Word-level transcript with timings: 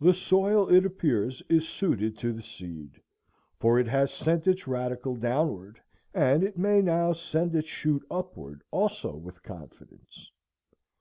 The 0.00 0.14
soil, 0.14 0.68
it 0.72 0.86
appears, 0.86 1.42
is 1.48 1.68
suited 1.68 2.16
to 2.18 2.32
the 2.32 2.44
seed, 2.44 3.02
for 3.58 3.76
it 3.80 3.88
has 3.88 4.14
sent 4.14 4.46
its 4.46 4.68
radicle 4.68 5.16
downward, 5.18 5.80
and 6.14 6.44
it 6.44 6.56
may 6.56 6.80
now 6.80 7.12
send 7.12 7.56
its 7.56 7.66
shoot 7.66 8.06
upward 8.08 8.62
also 8.70 9.16
with 9.16 9.42
confidence. 9.42 10.30